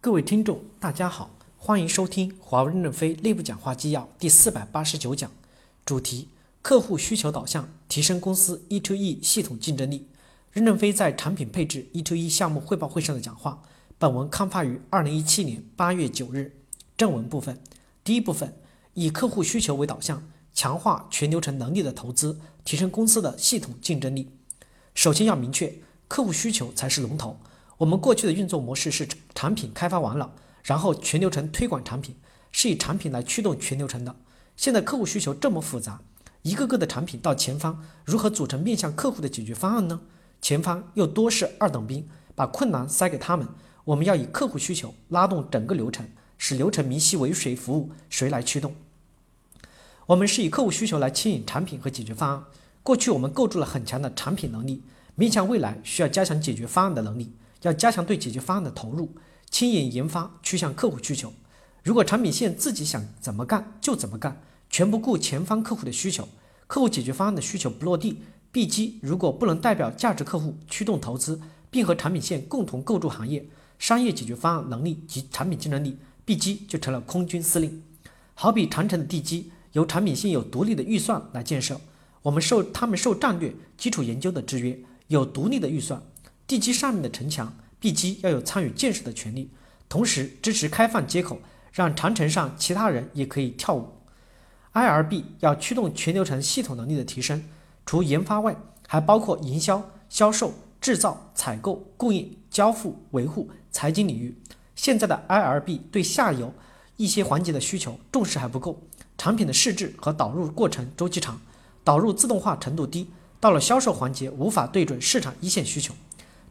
[0.00, 5.28] 各位听众，大家好，欢迎收听华为任正非内部讲话纪要第四百八十九讲，
[5.84, 6.28] 主题：
[6.62, 10.06] 客户需求导向，提升公司 E to E 系统竞争力。
[10.52, 13.60] 任正非在产品配置 E to E 项目汇报会上的讲话。
[13.98, 16.54] 本文刊发于二零一七年八月九日。
[16.96, 17.60] 正文部分，
[18.04, 18.56] 第一部分，
[18.94, 24.30] 以客户需求为导向，强化全流程能力的投资，提升公司的系统竞争力。
[24.94, 27.40] 首先要明确，客户需求才是龙头。
[27.78, 30.32] 我们过去的运作模式是产品开发完了，
[30.64, 32.16] 然后全流程推广产品，
[32.50, 34.14] 是以产品来驱动全流程的。
[34.56, 36.00] 现在客户需求这么复杂，
[36.42, 40.00] 一个个的产品到前方如何组成面向客户的解决方案呢？
[40.42, 43.46] 前方又多是二等兵，把困难塞给他们。
[43.84, 48.74] 我们要以客户需求拉动整个流程，使流程明晰为谁服务，谁来驱动。
[50.06, 52.44] 我们是以客户需求来牵引产品和解决方案。
[52.82, 54.82] 过去我们构筑了很强的产品能力，
[55.14, 57.32] 面向未来需要加强解决方案的能力。
[57.62, 59.14] 要加强对解决方案的投入，
[59.50, 61.32] 牵引研发趋向客户需求。
[61.82, 66.28] 如果产品线自己想怎么干就怎么干，全不顾前方客户的需求，
[66.66, 73.46] 客户解决方案的需求不落地，B 机如果不能代表价值客户驱动投资，并和产品线共同构筑行业
[73.78, 77.82] 商业解决方案能力及产品竞争力，B 机就成了空军司令。
[78.34, 81.80] 好比长城的地基由产品线有独立的预算来建设，
[82.22, 86.02] 我们受他们受战略基础研究的制约，有独立的预算。
[86.48, 89.50] 地基上面的城墙地基要有参与建设的权利，
[89.86, 91.38] 同时支持开放接口，
[91.70, 93.86] 让长城上其他人也可以跳舞。
[94.72, 97.44] IRB 要驱动全流程系统能力的提升，
[97.84, 104.34] 除研发外，还包括营销、销售、制造、采购、供应、交付、维护、财经领域。
[104.74, 106.54] 现在的 IRB 对下游
[106.96, 108.80] 一些环节的需求重视还不够，
[109.18, 111.38] 产品的试制和导入过程周期长，
[111.84, 115.92] 导入自动化程度低，到了销售环节无法对准市场一线需求。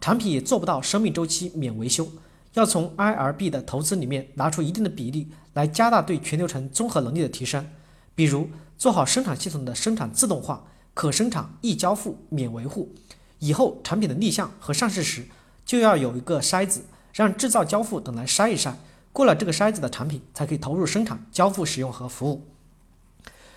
[0.00, 2.08] 产品也做不到生命周期免维修，
[2.54, 7.66] 要从 IRB 的投资里面拿出一定的比例来加大对全流程综合能力的提升。
[8.14, 12.92] 比如做好生产系统的生产自动化、可生产、易交付、免维护。
[13.40, 15.26] 以后产品的立项和上市时，
[15.64, 16.82] 就要有一个筛子，
[17.12, 18.72] 让制造、交付等来筛一筛，
[19.12, 22.46] 过了这个筛子的产品才可以投入生产、交付、使用和服务。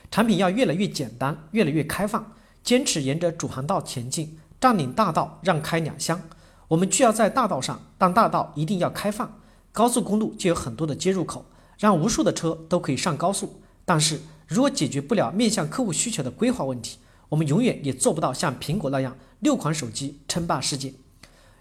[0.10, 2.34] 产品要越来越简单，越来越开放，
[2.64, 6.22] 坚持沿着主航道前进，占领大道，让开两厢。
[6.68, 9.40] 我们需要在大道上，但大道一定要开放。
[9.72, 11.46] 高速公路就有很多的接入口，
[11.78, 13.62] 让无数的车都可以上高速。
[13.86, 16.98] 但是如果解决不了面向客户需求的规划问题，
[17.30, 20.94] 我们永远也做不到像苹果那样六款手机称霸世界。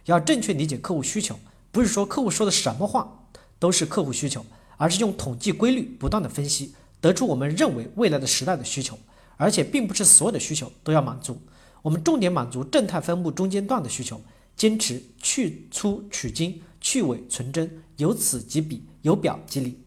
[0.06, 1.38] 要正确理解客户需求，
[1.70, 3.26] 不是说客户说的什么话
[3.58, 4.46] 都是客户需求，
[4.76, 8.98] 而是用统计规律不断的分析，得出我们认为未来的时代的需求。
[9.36, 11.38] 而且并不是所有的需求都要满足，
[11.86, 14.20] 我们重点满足正态分布中间段的需求。
[14.56, 19.78] 坚持去粗取精，去伪存真，由此及彼，由表及里。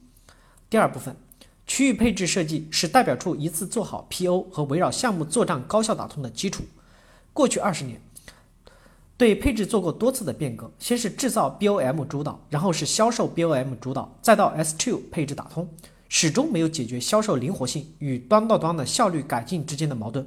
[0.69, 1.13] 第二部分，
[1.67, 6.63] 区域配置设计是代表处一次做好 PO 和围绕项目作战高效打通的基础。
[7.33, 7.99] 过去二十年，
[9.17, 15.67] 对配置做过多次的变革，先是制造 BOM 主导，然后是销售 BOM 主导，再到 S2 配置打通，
[16.07, 20.25] 始终没有解决销售灵活性与端到端的效率改进之间的矛盾。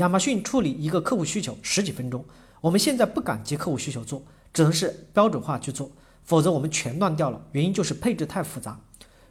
[0.00, 2.24] 亚马逊处理一个客户需求十几分钟。
[2.62, 5.90] 我们现在不敢接客户需求做，只能是标准化去做，
[6.24, 7.38] 否则我们全乱掉了。
[7.52, 8.80] 原因就是配置太复杂。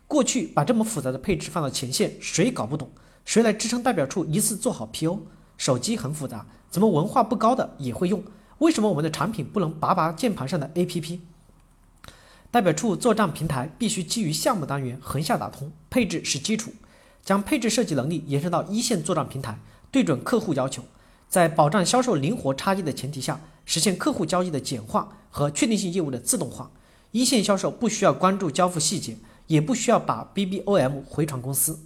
[0.07, 2.87] 过去把这么复杂的配置放到前线，谁搞不懂？
[3.25, 5.21] 谁来支撑代表处一次做好 PO？
[5.57, 8.23] 手机很复杂，怎么文化不高的也会用？
[8.59, 11.19] 为什么我们的产品不能拔拔键盘上的 APP？
[12.51, 16.71] 代表处作战平台必须基于项目单元横向打通，配置是基础，
[17.23, 19.57] 将配置设计能力延伸到一线作战平台，
[19.91, 20.83] 对准客户要求。
[21.27, 26.71] 在保障销售灵活差异的前提下，实现客户交易的简化和确定性业务的自动化。
[27.11, 29.17] 一线销售不需要关注交付细节，
[29.47, 31.79] 也不需要把 BBOM 回传公司。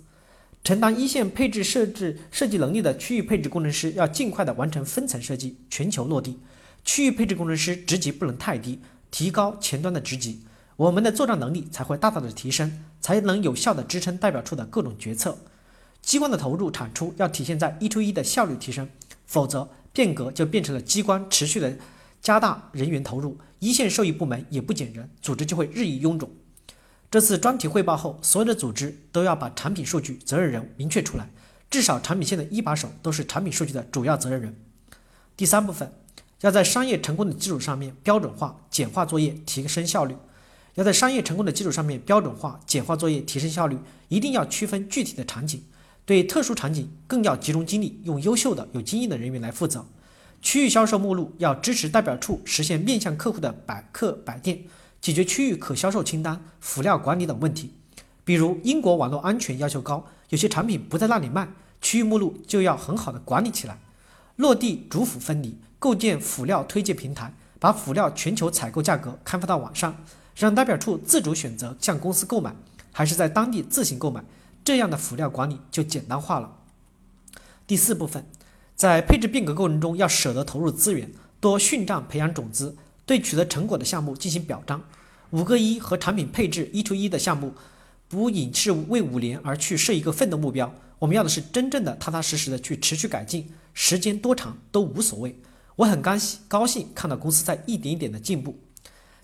[0.63, 6.39] 承担一线配置设置设计能力的区域配置工程师要尽快的完成分层设计，全球落地。
[6.85, 8.79] 区域配置工程师职级不能太低，
[9.11, 10.41] 提高前端的职级，
[10.77, 15.37] 我们的作战能力才会大大的提升，才能有效的支撑代表处的各种决策。
[16.03, 18.87] 机关的投入产出要体现在一 to 一的效率提升。
[19.25, 21.75] 否则，变革就变成了机关持续的
[22.21, 26.29] 加大人员投入，一线受益部门也不减人，组织就会日益臃肿。
[27.09, 31.29] 这次专题汇报后，所有的组织都要把产品数据责任人明确出来，
[31.71, 34.55] 至少产品线的一把手都是产品数据的主要责任人。
[35.37, 35.91] 第三部分，
[36.41, 40.15] 要在商业成功的基础上面标准化、简化作业，提升效率。
[40.75, 43.77] 要在商业成功的基础上面标准化、简化作业，提升效率，
[44.09, 45.63] 一定要区分具体的场景。
[46.05, 49.85] 对特殊场景更要集中精力，用优秀的、有经验的人员来负责。
[50.41, 54.63] 区域销售目录要支持代表处实现面向客户的百客百店，
[55.01, 57.73] 解决区域可销售清单、辅料管理等问题。
[58.25, 61.47] 比如英国网络安全要求高，有些产品不在那里卖，
[61.81, 63.79] 区域目录就要很好的管理起来。
[64.35, 69.95] 落地主辅分离，构建辅料推荐平台，把辅料全球采购价格开发到网上，
[70.35, 72.53] 让代表处自主选择向公司购买，
[72.91, 74.21] 还是在当地自行购买，
[74.63, 76.59] 这样的辅料管理就简单化了。
[77.65, 78.25] 第四部分，
[78.75, 84.83] 在配置变革过程中要舍得投入资源，多训账培养种子，对取得成果的项目进行表彰。
[85.31, 87.53] 五个一和产品配置一 to 一的项目，
[88.07, 93.51] 不仅是为五年而去设一个奋斗目标，我们要的是真正的踏踏实实的去持续改进。
[93.73, 95.39] 时间多长都无所谓，
[95.77, 98.59] 我很高兴高兴看到公司在一点一点的进步。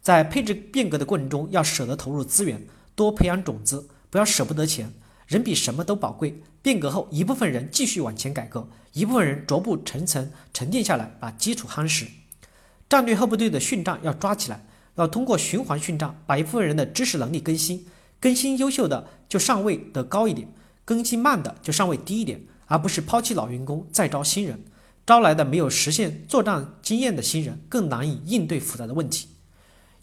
[0.01, 2.65] 在配置变革的过程中，要舍得投入资源，
[2.95, 4.91] 多培养种子，不要舍不得钱。
[5.29, 6.41] 人比什么都宝贵。
[6.63, 12.07] 变革后，一部分人继续往前改革，一部分人逐步层层沉淀下来，把基础夯实。
[12.89, 14.65] 战略后部队的训战要抓起来，
[14.95, 17.85] 要通过循环训战，把一部分人的知识能力更新，
[18.19, 20.51] 更新优秀的就上位的高一点，
[20.83, 22.41] 更新慢的就上位低一点。
[22.65, 24.63] 而不是抛弃老员工再招新人，
[25.05, 29.29] 招来的没有实现作战经验的新人更难以应对复杂的问题。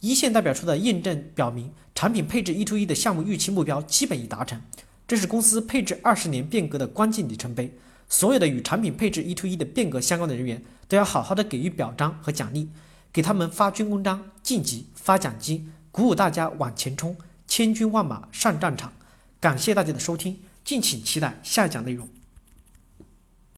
[0.00, 4.60] 一线代表处的验证表明，产品配置一出一的项目预期目标基本已达成，
[5.06, 7.72] 这是公司配置二十年变革的关键里程碑。
[8.08, 12.68] 所有的与产品配置一 to 一的变革相关的人员都要好好的给予表彰和奖励，
[13.12, 17.16] 给他们发军功章、晋级、发奖金，鼓舞大家往前冲，
[17.48, 18.92] 千军万马上战场。
[19.40, 22.08] 感谢大家的收听，敬请期待下一讲内容。